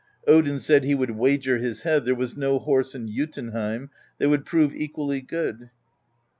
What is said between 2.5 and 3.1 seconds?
horse in